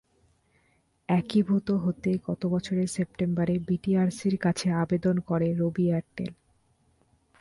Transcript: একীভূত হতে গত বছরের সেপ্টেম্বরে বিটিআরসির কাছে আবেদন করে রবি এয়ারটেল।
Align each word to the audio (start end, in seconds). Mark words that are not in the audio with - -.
একীভূত 1.09 1.67
হতে 1.83 2.11
গত 2.27 2.41
বছরের 2.45 2.87
সেপ্টেম্বরে 2.87 3.55
বিটিআরসির 3.59 4.35
কাছে 4.37 4.67
আবেদন 4.73 5.15
করে 5.19 5.47
রবি 5.53 5.85
এয়ারটেল। 5.87 6.33